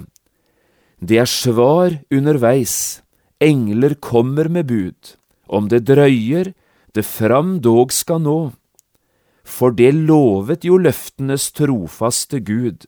Det 1.00 1.18
er 1.22 1.30
svar 1.30 1.98
underveis, 2.14 3.02
engler 3.40 3.94
kommer 3.94 4.48
med 4.50 4.66
bud, 4.70 5.14
om 5.46 5.68
det 5.70 5.86
drøyer, 5.88 6.52
det 6.94 7.06
fram 7.06 7.58
dog 7.62 7.92
skal 7.94 8.22
nå. 8.24 8.38
For 9.46 9.72
det 9.72 9.94
lovet 9.94 10.66
jo 10.66 10.76
løftenes 10.78 11.50
trofaste 11.56 12.42
Gud, 12.44 12.84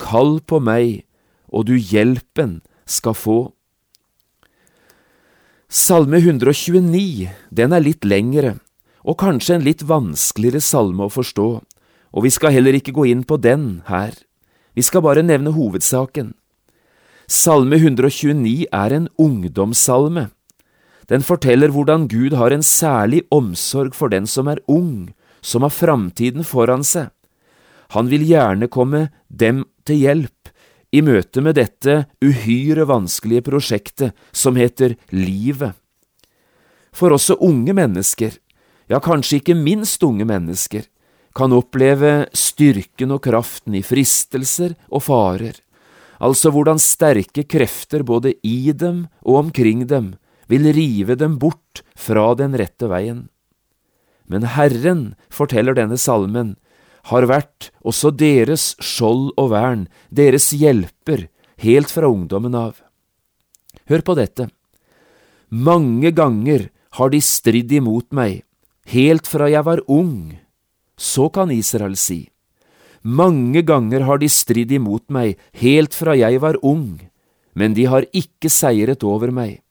kall 0.00 0.38
på 0.40 0.62
meg, 0.62 1.04
og 1.50 1.66
du 1.68 1.74
hjelpen 1.76 2.60
skal 2.86 3.16
få. 3.18 3.38
Salme 5.68 6.16
129, 6.16 7.28
den 7.52 7.74
er 7.76 7.82
litt 7.84 8.06
lengre, 8.08 8.54
og 9.04 9.18
kanskje 9.20 9.58
en 9.58 9.66
litt 9.66 9.82
vanskeligere 9.84 10.62
salme 10.64 11.04
å 11.04 11.12
forstå, 11.12 11.48
og 12.08 12.24
vi 12.24 12.30
skal 12.32 12.54
heller 12.54 12.78
ikke 12.78 12.94
gå 12.96 13.04
inn 13.10 13.20
på 13.28 13.36
den 13.36 13.82
her, 13.84 14.14
vi 14.72 14.80
skal 14.86 15.04
bare 15.04 15.20
nevne 15.20 15.52
hovedsaken. 15.52 16.30
Salme 17.28 17.76
129 17.76 18.64
er 18.72 18.96
en 18.96 19.10
ungdomssalme. 19.20 20.30
Den 21.12 21.20
forteller 21.20 21.68
hvordan 21.68 22.08
Gud 22.08 22.32
har 22.40 22.56
en 22.56 22.64
særlig 22.64 23.26
omsorg 23.28 23.92
for 23.92 24.08
den 24.08 24.24
som 24.24 24.48
er 24.48 24.64
ung, 24.72 25.12
som 25.44 25.68
har 25.68 25.74
framtiden 25.76 26.48
foran 26.48 26.80
seg. 26.80 27.12
Han 27.92 28.08
vil 28.08 28.24
gjerne 28.24 28.72
komme 28.72 29.10
dem 29.28 29.66
til 29.84 30.00
hjelp 30.00 30.48
i 30.92 31.02
møte 31.04 31.42
med 31.44 31.58
dette 31.58 32.04
uhyre 32.24 32.86
vanskelige 32.88 33.44
prosjektet 33.50 34.16
som 34.32 34.56
heter 34.56 34.96
livet. 35.12 35.76
For 36.92 37.12
også 37.14 37.38
unge 37.44 37.74
mennesker, 37.76 38.32
ja 38.88 39.00
kanskje 39.04 39.42
ikke 39.42 39.58
minst 39.58 40.02
unge 40.02 40.26
mennesker, 40.28 40.86
kan 41.36 41.52
oppleve 41.54 42.26
styrken 42.34 43.12
og 43.14 43.22
kraften 43.28 43.76
i 43.78 43.84
fristelser 43.84 44.74
og 44.88 45.04
farer, 45.06 45.60
altså 46.18 46.50
hvordan 46.50 46.80
sterke 46.82 47.44
krefter 47.46 48.02
både 48.02 48.34
i 48.42 48.72
dem 48.72 49.06
og 49.22 49.44
omkring 49.44 49.84
dem 49.86 50.14
vil 50.48 50.66
rive 50.74 51.14
dem 51.20 51.36
bort 51.38 51.84
fra 51.94 52.32
den 52.34 52.56
rette 52.58 52.88
veien. 52.90 53.28
Men 54.28 54.44
Herren, 54.56 55.14
forteller 55.32 55.76
denne 55.76 55.96
salmen, 56.00 56.56
har 57.08 57.26
vært 57.28 57.70
også 57.86 58.12
deres 58.12 58.74
skjold 58.84 59.32
og 59.40 59.52
vern, 59.54 59.86
deres 60.10 60.50
hjelper, 60.52 61.28
helt 61.64 61.92
fra 61.92 62.10
ungdommen 62.10 62.54
av. 62.58 62.80
Hør 63.88 64.04
på 64.04 64.16
dette. 64.18 64.48
Mange 65.48 66.12
ganger 66.12 66.68
har 66.98 67.12
de 67.12 67.20
stridd 67.24 67.72
imot 67.72 68.12
meg, 68.12 68.42
helt 68.92 69.28
fra 69.28 69.48
jeg 69.48 69.64
var 69.64 69.80
ung. 69.88 70.36
Så 70.98 71.28
kan 71.32 71.52
Israel 71.54 71.96
si. 71.96 72.26
Mange 73.02 73.62
ganger 73.62 74.04
har 74.04 74.18
de 74.20 74.28
stridd 74.28 74.72
imot 74.74 75.06
meg, 75.14 75.38
helt 75.56 75.94
fra 75.94 76.16
jeg 76.18 76.40
var 76.42 76.58
ung, 76.66 76.98
men 77.54 77.74
de 77.74 77.86
har 77.88 78.04
ikke 78.12 78.50
seiret 78.52 79.04
over 79.06 79.32
meg. 79.32 79.62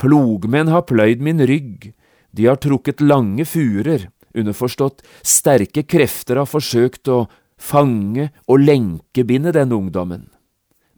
Plogmenn 0.00 0.72
har 0.72 0.86
pløyd 0.88 1.20
min 1.22 1.44
rygg, 1.46 1.92
de 2.32 2.46
har 2.48 2.58
trukket 2.58 3.04
lange 3.04 3.44
furer, 3.44 4.08
underforstått 4.34 5.04
sterke 5.26 5.84
krefter 5.84 6.40
har 6.40 6.48
forsøkt 6.48 7.10
å 7.10 7.24
fange 7.60 8.30
og 8.46 8.62
lenkebinde 8.64 9.52
den 9.56 9.72
ungdommen. 9.76 10.28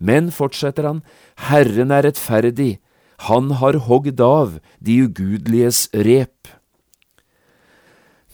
Men, 0.02 0.30
fortsetter 0.34 0.86
han, 0.88 1.02
Herren 1.48 1.94
er 1.94 2.06
rettferdig, 2.08 2.80
han 3.28 3.52
har 3.60 3.78
hogd 3.86 4.20
av 4.20 4.58
de 4.82 4.98
ugudeliges 5.06 5.86
rep. 5.94 6.50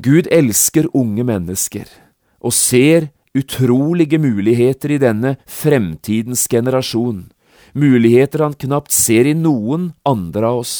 Gud 0.00 0.28
elsker 0.32 0.88
unge 0.96 1.26
mennesker 1.26 1.88
og 2.38 2.54
ser 2.54 3.10
utrolige 3.36 4.20
muligheter 4.22 4.94
i 4.94 5.00
denne 5.02 5.34
fremtidens 5.44 6.46
generasjon, 6.50 7.26
muligheter 7.74 8.46
han 8.46 8.56
knapt 8.56 8.94
ser 8.94 9.28
i 9.28 9.34
noen 9.36 9.90
andre 10.08 10.48
av 10.48 10.62
oss. 10.62 10.76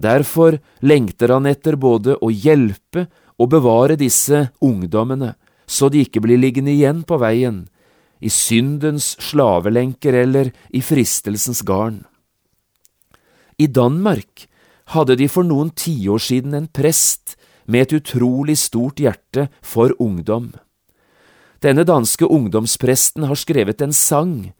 Derfor 0.00 0.56
lengter 0.80 1.34
han 1.34 1.48
etter 1.50 1.76
både 1.76 2.16
å 2.24 2.30
hjelpe 2.32 3.08
og 3.40 3.48
bevare 3.54 3.96
disse 3.96 4.50
ungdommene, 4.60 5.34
så 5.64 5.88
de 5.88 6.04
ikke 6.04 6.20
blir 6.20 6.40
liggende 6.40 6.74
igjen 6.74 7.02
på 7.08 7.16
veien, 7.22 7.64
i 8.20 8.28
syndens 8.28 9.14
slavelenker 9.22 10.18
eller 10.26 10.50
i 10.76 10.82
fristelsens 10.84 11.62
garn. 11.64 12.02
I 13.56 13.66
Danmark 13.66 14.46
hadde 14.92 15.16
de 15.16 15.28
for 15.30 15.46
noen 15.46 15.70
tiår 15.72 16.20
siden 16.20 16.56
en 16.56 16.68
prest 16.68 17.36
med 17.70 17.86
et 17.86 17.96
utrolig 18.00 18.58
stort 18.58 19.00
hjerte 19.00 19.48
for 19.62 19.94
ungdom. 20.02 20.50
Denne 21.60 21.84
danske 21.84 22.24
ungdomspresten 22.24 23.28
har 23.28 23.38
skrevet 23.38 23.80
en 23.84 23.92
sang, 23.96 24.50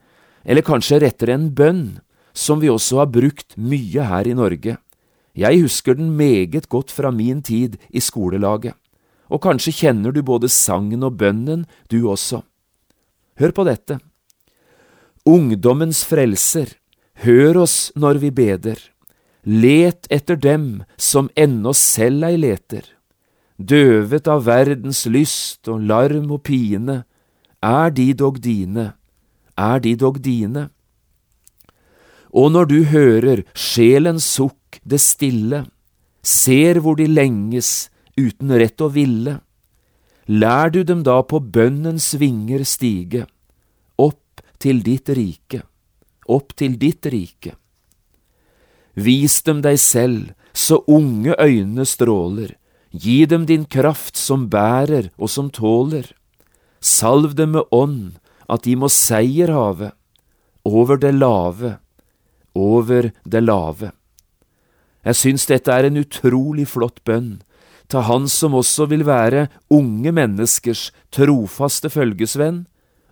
eller 0.45 0.65
kanskje 0.65 1.01
rettere 1.01 1.35
en 1.35 1.49
bønn, 1.53 1.99
som 2.33 2.61
vi 2.61 2.69
også 2.71 3.01
har 3.01 3.11
brukt 3.11 3.57
mye 3.57 4.05
her 4.07 4.29
i 4.29 4.37
Norge. 4.37 4.77
Jeg 5.35 5.61
husker 5.61 5.95
den 5.95 6.11
meget 6.17 6.67
godt 6.69 6.91
fra 6.91 7.11
min 7.11 7.41
tid 7.41 7.77
i 7.89 7.99
skolelaget, 7.99 8.75
og 9.31 9.41
kanskje 9.41 9.71
kjenner 9.71 10.11
du 10.11 10.21
både 10.23 10.49
sangen 10.49 11.03
og 11.03 11.17
bønnen, 11.17 11.65
du 11.91 12.09
også. 12.09 12.41
Hør 13.39 13.51
på 13.55 13.63
dette. 13.63 13.99
Ungdommens 15.25 16.03
frelser, 16.05 16.75
hør 17.23 17.63
oss 17.63 17.91
når 17.95 18.19
vi 18.19 18.31
beder. 18.31 18.79
Let 19.43 20.05
etter 20.11 20.35
dem 20.35 20.83
som 20.97 21.29
ennå 21.35 21.73
selv 21.73 22.27
ei 22.27 22.35
leter. 22.37 22.83
Døvet 23.57 24.27
av 24.27 24.45
verdens 24.45 25.05
lyst 25.05 25.69
og 25.69 25.81
larm 25.85 26.31
og 26.33 26.43
pine, 26.43 27.03
er 27.61 27.89
de 27.93 28.11
dog 28.17 28.39
dine, 28.41 28.93
er 29.57 29.79
de 29.79 29.95
dog 29.95 30.19
dine. 30.21 30.69
Og 32.33 32.51
når 32.51 32.65
du 32.65 32.79
hører 32.89 33.43
sjelens 33.53 34.25
sukk 34.25 34.57
det 34.83 35.01
stille, 35.01 35.65
ser 36.23 36.79
hvor 36.81 36.95
de 36.99 37.07
lenges 37.09 37.89
uten 38.17 38.53
rett 38.61 38.81
å 38.81 38.89
ville. 38.93 39.39
Lær 40.31 40.71
du 40.71 40.83
dem 40.87 41.01
da 41.03 41.19
på 41.25 41.41
bønnens 41.41 42.13
vinger 42.21 42.63
stige, 42.67 43.25
opp 43.97 44.43
til 44.61 44.83
ditt 44.85 45.09
rike, 45.09 45.63
opp 46.29 46.55
til 46.55 46.77
ditt 46.79 47.05
rike. 47.11 47.55
Vis 48.93 49.41
dem 49.47 49.61
deg 49.65 49.79
selv, 49.81 50.31
så 50.53 50.81
unge 50.87 51.35
øyne 51.39 51.85
stråler, 51.87 52.55
gi 52.91 53.23
dem 53.25 53.45
din 53.47 53.63
kraft 53.65 54.19
som 54.19 54.49
bærer 54.51 55.09
og 55.17 55.31
som 55.31 55.49
tåler. 55.49 56.09
Salv 56.81 57.35
dem 57.39 57.55
med 57.55 57.71
ånd, 57.71 58.19
at 58.51 58.65
de 58.67 58.75
må 58.75 58.89
seier 58.91 59.51
have, 59.53 59.93
over 60.67 60.99
det 60.99 61.13
lave, 61.15 61.77
over 62.53 63.11
det 63.23 63.43
lave. 63.43 63.91
Jeg 65.05 65.17
syns 65.17 65.47
dette 65.49 65.73
er 65.73 65.87
en 65.87 65.97
utrolig 66.01 66.67
flott 66.69 67.01
bønn 67.07 67.39
til 67.91 68.05
Han 68.07 68.27
som 68.31 68.55
også 68.55 68.87
vil 68.91 69.03
være 69.07 69.47
unge 69.73 70.13
menneskers 70.15 70.89
trofaste 71.11 71.91
følgesvenn 71.91 72.65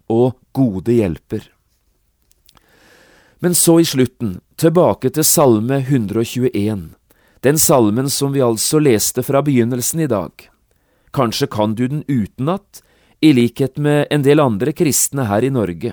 og 0.10 0.38
gode 0.56 0.95
hjelper. 0.95 1.49
Men 3.39 3.56
så 3.56 3.80
i 3.80 3.88
slutten, 3.88 4.39
tilbake 4.60 5.12
til 5.15 5.23
Salme 5.23 5.82
121, 5.86 6.89
den 7.43 7.60
salmen 7.60 8.10
som 8.12 8.34
vi 8.36 8.43
altså 8.43 8.82
leste 8.84 9.23
fra 9.23 9.41
begynnelsen 9.43 10.04
i 10.04 10.10
dag. 10.12 10.32
Kanskje 11.15 11.47
kan 11.47 11.75
du 11.75 11.88
den 11.88 12.04
utenat, 12.08 12.84
i 13.21 13.34
likhet 13.36 13.75
med 13.78 14.08
en 14.12 14.23
del 14.23 14.39
andre 14.39 14.71
kristne 14.71 15.25
her 15.28 15.43
i 15.43 15.52
Norge. 15.52 15.91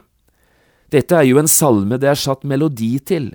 Dette 0.95 1.17
er 1.19 1.27
jo 1.27 1.41
en 1.41 1.51
salme 1.51 1.99
det 1.99 2.07
er 2.13 2.19
satt 2.19 2.45
melodi 2.47 2.93
til, 3.03 3.33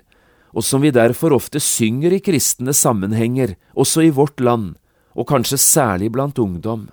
og 0.52 0.64
som 0.64 0.84
vi 0.84 0.92
derfor 0.92 1.34
ofte 1.36 1.60
synger 1.60 2.12
i 2.12 2.20
kristne 2.24 2.74
sammenhenger, 2.76 3.56
også 3.74 4.06
i 4.06 4.12
vårt 4.14 4.40
land, 4.40 4.74
og 5.16 5.28
kanskje 5.28 5.60
særlig 5.60 6.12
blant 6.12 6.38
ungdom. 6.38 6.88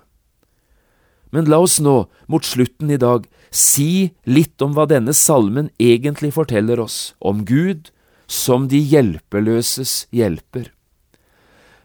Men 1.30 1.46
la 1.46 1.60
oss 1.62 1.78
nå, 1.80 2.08
mot 2.26 2.44
slutten 2.44 2.90
i 2.90 2.98
dag, 3.00 3.26
si 3.50 4.10
litt 4.26 4.60
om 4.62 4.74
hva 4.74 4.86
denne 4.90 5.14
salmen 5.14 5.70
egentlig 5.78 6.32
forteller 6.34 6.80
oss, 6.82 7.14
om 7.20 7.44
Gud 7.46 7.92
som 8.30 8.68
de 8.70 8.78
hjelpeløses 8.78 10.06
hjelper. 10.14 10.70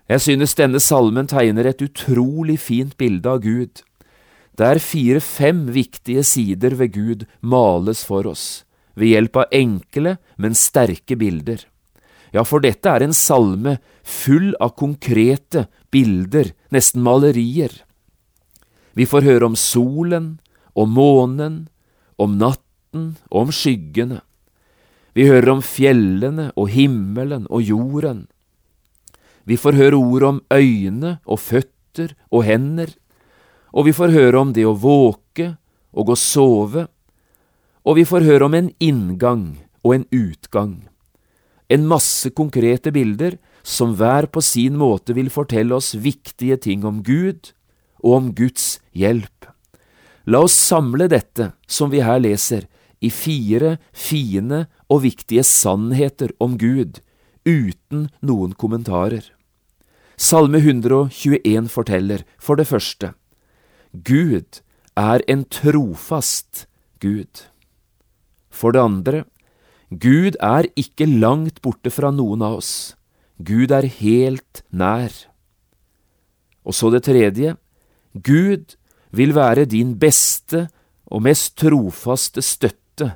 Jeg 0.06 0.22
synes 0.22 0.54
denne 0.58 0.82
salmen 0.82 1.26
tegner 1.30 1.66
et 1.66 1.82
utrolig 1.82 2.60
fint 2.62 2.94
bilde 2.98 3.30
av 3.30 3.42
Gud, 3.42 3.82
der 4.56 4.80
fire–fem 4.80 5.66
viktige 5.74 6.24
sider 6.24 6.78
ved 6.78 6.94
Gud 6.94 7.26
males 7.42 8.06
for 8.08 8.30
oss, 8.30 8.65
ved 8.96 9.12
hjelp 9.12 9.42
av 9.44 9.56
enkle, 9.56 10.18
men 10.38 10.58
sterke 10.58 11.18
bilder. 11.20 11.64
Ja, 12.36 12.44
for 12.44 12.64
dette 12.64 12.92
er 12.92 13.06
en 13.06 13.16
salme 13.16 13.78
full 14.04 14.54
av 14.60 14.76
konkrete 14.80 15.68
bilder, 15.94 16.52
nesten 16.74 17.04
malerier. 17.06 17.72
Vi 18.96 19.08
får 19.08 19.28
høre 19.28 19.52
om 19.52 19.56
solen, 19.60 20.38
om 20.76 20.92
månen, 20.96 21.66
om 22.20 22.38
natten 22.40 23.16
og 23.32 23.46
om 23.46 23.54
skyggene. 23.56 24.22
Vi 25.16 25.28
hører 25.30 25.54
om 25.54 25.62
fjellene 25.64 26.50
og 26.60 26.72
himmelen 26.76 27.46
og 27.48 27.64
jorden. 27.64 28.26
Vi 29.48 29.56
får 29.56 29.78
høre 29.78 30.00
ord 30.00 30.24
om 30.28 30.42
øyne 30.52 31.18
og 31.24 31.40
føtter 31.40 32.16
og 32.32 32.44
hender, 32.48 32.90
og 33.72 33.88
vi 33.88 33.94
får 33.96 34.12
høre 34.16 34.42
om 34.42 34.52
det 34.56 34.66
å 34.68 34.76
våke 34.76 35.54
og 35.96 36.12
å 36.12 36.18
sove, 36.20 36.88
og 37.86 38.00
vi 38.00 38.06
får 38.08 38.26
høre 38.26 38.50
om 38.50 38.56
en 38.58 38.72
inngang 38.82 39.46
og 39.86 40.00
en 40.00 40.06
utgang. 40.14 40.76
En 41.70 41.86
masse 41.90 42.30
konkrete 42.34 42.92
bilder 42.94 43.38
som 43.66 43.96
hver 43.98 44.28
på 44.30 44.42
sin 44.46 44.78
måte 44.78 45.16
vil 45.18 45.32
fortelle 45.34 45.78
oss 45.78 45.94
viktige 45.98 46.58
ting 46.62 46.86
om 46.86 47.02
Gud 47.06 47.54
og 48.04 48.12
om 48.20 48.32
Guds 48.38 48.80
hjelp. 48.94 49.50
La 50.26 50.42
oss 50.46 50.58
samle 50.58 51.08
dette, 51.10 51.52
som 51.68 51.92
vi 51.94 52.02
her 52.02 52.22
leser, 52.22 52.66
i 53.02 53.12
fire 53.14 53.76
fine 53.94 54.66
og 54.90 55.04
viktige 55.04 55.44
sannheter 55.46 56.32
om 56.42 56.58
Gud, 56.58 57.02
uten 57.46 58.08
noen 58.26 58.56
kommentarer. 58.58 59.26
Salme 60.18 60.62
121 60.64 61.70
forteller, 61.70 62.24
for 62.40 62.58
det 62.58 62.66
første, 62.70 63.14
Gud 63.94 64.62
er 64.98 65.22
en 65.30 65.44
trofast 65.52 66.66
Gud. 67.04 67.46
For 68.56 68.72
det 68.72 68.84
andre, 68.84 69.24
Gud 69.92 70.40
er 70.40 70.70
ikke 70.80 71.08
langt 71.08 71.62
borte 71.62 71.92
fra 71.94 72.12
noen 72.16 72.44
av 72.46 72.60
oss. 72.62 72.96
Gud 73.38 73.74
er 73.76 73.88
helt 74.00 74.64
nær. 74.72 75.12
Og 76.66 76.74
så 76.74 76.90
det 76.94 77.04
tredje, 77.06 77.56
Gud 78.16 78.78
vil 79.16 79.36
være 79.36 79.68
din 79.70 79.94
beste 80.00 80.66
og 81.06 81.26
mest 81.28 81.58
trofaste 81.60 82.42
støtte 82.42 83.12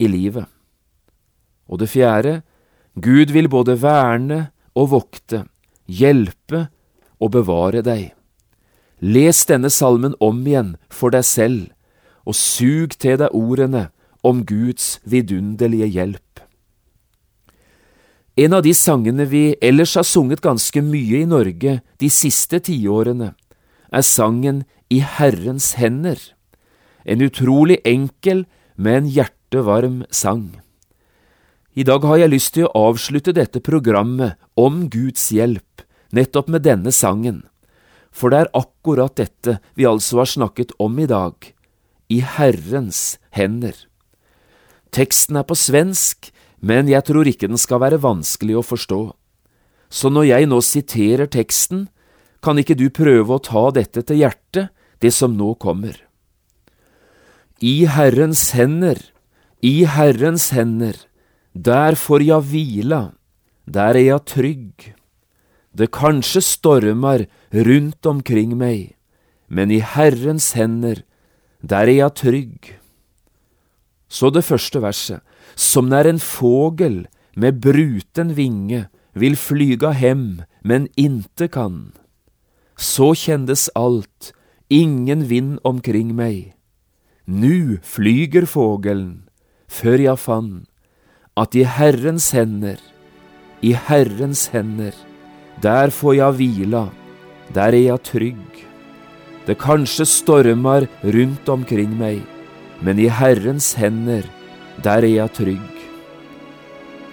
i 0.00 0.08
livet. 0.08 0.48
Og 1.68 1.78
det 1.82 1.90
fjerde, 1.92 2.40
Gud 2.98 3.30
vil 3.30 3.48
både 3.48 3.76
verne 3.78 4.48
og 4.74 4.90
vokte, 4.96 5.44
hjelpe 5.86 6.66
og 7.20 7.34
bevare 7.36 7.84
deg. 7.84 8.14
Les 8.98 9.44
denne 9.46 9.70
salmen 9.70 10.16
om 10.18 10.40
igjen 10.46 10.74
for 10.90 11.14
deg 11.14 11.26
selv, 11.28 11.68
og 12.26 12.34
sug 12.34 12.96
til 12.98 13.20
deg 13.20 13.36
ordene 13.36 13.88
om 14.22 14.44
Guds 14.46 14.98
vidunderlige 15.04 15.86
hjelp. 15.86 16.42
En 18.38 18.54
av 18.54 18.62
de 18.62 18.70
sangene 18.74 19.24
vi 19.26 19.56
ellers 19.62 19.96
har 19.98 20.06
sunget 20.06 20.44
ganske 20.44 20.82
mye 20.84 21.24
i 21.24 21.26
Norge 21.26 21.80
de 21.98 22.10
siste 22.12 22.60
tiårene, 22.68 23.32
er 23.90 24.04
sangen 24.06 24.62
I 24.94 25.00
Herrens 25.02 25.72
hender, 25.80 26.20
en 27.02 27.24
utrolig 27.24 27.80
enkel, 27.88 28.44
men 28.76 29.08
hjertevarm 29.10 30.04
sang. 30.14 30.60
I 31.74 31.82
dag 31.82 32.04
har 32.06 32.20
jeg 32.22 32.30
lyst 32.30 32.54
til 32.54 32.68
å 32.68 32.86
avslutte 32.90 33.34
dette 33.34 33.62
programmet 33.64 34.38
om 34.54 34.86
Guds 34.92 35.32
hjelp 35.34 35.82
nettopp 36.14 36.48
med 36.52 36.62
denne 36.66 36.94
sangen, 36.94 37.42
for 38.14 38.30
det 38.30 38.44
er 38.44 38.54
akkurat 38.56 39.18
dette 39.18 39.58
vi 39.74 39.86
altså 39.88 40.22
har 40.22 40.30
snakket 40.30 40.78
om 40.78 40.94
i 40.98 41.10
dag, 41.10 41.34
i 42.08 42.22
Herrens 42.22 43.18
hender. 43.34 43.87
Teksten 44.94 45.38
er 45.38 45.46
på 45.46 45.56
svensk, 45.58 46.30
men 46.60 46.88
jeg 46.90 47.04
tror 47.06 47.28
ikke 47.28 47.48
den 47.50 47.60
skal 47.60 47.82
være 47.82 48.00
vanskelig 48.02 48.58
å 48.58 48.66
forstå. 48.66 49.02
Så 49.88 50.10
når 50.12 50.28
jeg 50.32 50.48
nå 50.48 50.58
siterer 50.64 51.30
teksten, 51.30 51.86
kan 52.44 52.58
ikke 52.60 52.76
du 52.78 52.88
prøve 52.94 53.36
å 53.36 53.42
ta 53.42 53.68
dette 53.74 54.04
til 54.06 54.22
hjertet, 54.22 54.70
det 54.98 55.12
som 55.14 55.36
nå 55.38 55.54
kommer. 55.62 55.94
I 57.62 57.86
Herrens 57.90 58.50
hender, 58.54 58.98
i 59.62 59.82
Herrens 59.86 60.50
hender, 60.54 60.94
der 61.54 61.98
får 61.98 62.22
jeg 62.26 62.46
hvila, 62.50 63.02
der 63.66 63.98
er 63.98 64.04
jeg 64.04 64.24
trygg. 64.30 64.86
Det 65.74 65.90
kanskje 65.94 66.42
stormer 66.42 67.26
rundt 67.50 68.06
omkring 68.06 68.56
meg, 68.58 68.94
men 69.48 69.70
i 69.74 69.80
Herrens 69.82 70.52
hender, 70.58 71.02
der 71.62 71.90
er 71.90 71.96
jeg 71.96 72.14
trygg. 72.22 72.77
Så 74.08 74.30
det 74.32 74.44
første 74.44 74.80
verset, 74.82 75.20
som 75.54 75.88
nær 75.92 76.08
en 76.08 76.20
fågel 76.20 77.06
med 77.36 77.60
bruten 77.60 78.34
vinge 78.36 78.86
vil 79.12 79.36
flyga 79.36 79.92
hem, 79.92 80.42
men 80.64 80.88
inte 80.96 81.48
kan. 81.48 81.92
Så 82.76 83.12
kjendes 83.14 83.68
alt, 83.76 84.32
ingen 84.70 85.28
vind 85.28 85.58
omkring 85.64 86.14
meg. 86.16 86.54
Nu 87.26 87.78
flyger 87.84 88.46
fågelen, 88.48 89.28
før 89.68 90.00
jeg 90.00 90.18
fann 90.18 90.52
at 91.38 91.54
i 91.54 91.62
Herrens 91.62 92.30
hender, 92.34 92.78
i 93.62 93.74
Herrens 93.74 94.48
hender, 94.50 94.94
der 95.62 95.92
får 95.94 96.16
jeg 96.18 96.38
hvila, 96.38 96.88
der 97.54 97.74
er 97.74 97.84
jeg 97.84 98.04
trygg. 98.08 98.64
Det 99.46 99.58
kanskje 99.60 100.06
stormer 100.08 100.88
rundt 101.04 101.48
omkring 101.48 101.94
meg, 101.98 102.22
men 102.84 102.98
i 102.98 103.08
Herrens 103.10 103.72
hender, 103.78 104.26
der 104.82 105.02
er 105.02 105.12
jeg 105.12 105.34
trygg. 105.34 105.78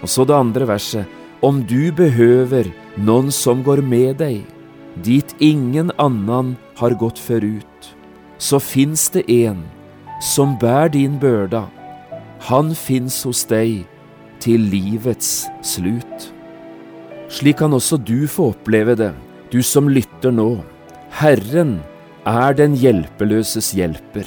Og 0.02 0.10
så 0.10 0.26
det 0.28 0.36
andre 0.36 0.68
verset, 0.68 1.06
om 1.42 1.62
du 1.66 1.92
behøver 1.92 2.70
noen 2.96 3.32
som 3.34 3.62
går 3.66 3.82
med 3.84 4.20
deg, 4.22 4.44
dit 5.04 5.34
ingen 5.42 5.90
annan 6.00 6.54
har 6.78 6.96
gått 6.96 7.18
forut, 7.20 7.90
så 8.38 8.60
fins 8.60 9.08
det 9.12 9.26
en 9.32 9.64
som 10.22 10.54
bær 10.60 10.88
din 10.92 11.18
børda, 11.20 11.66
han 12.48 12.72
fins 12.76 13.22
hos 13.26 13.44
deg 13.48 13.84
til 14.40 14.68
livets 14.70 15.46
slut. 15.64 16.30
Slik 17.32 17.58
kan 17.60 17.74
også 17.74 17.98
du 17.98 18.28
få 18.30 18.52
oppleve 18.54 18.94
det, 18.98 19.12
du 19.50 19.62
som 19.64 19.90
lytter 19.90 20.32
nå. 20.34 20.60
Herren 21.18 21.78
er 22.26 22.56
den 22.56 22.76
hjelpeløses 22.78 23.72
hjelper. 23.76 24.26